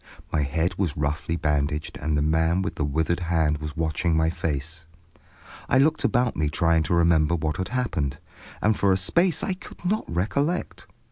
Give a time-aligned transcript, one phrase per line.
[0.33, 4.31] My head was roughly bandaged, and the man with the withered hand was watching my
[4.31, 4.87] face.
[5.69, 8.17] I looked about me trying to remember what had happened,
[8.63, 10.87] and for a space I could not recollect.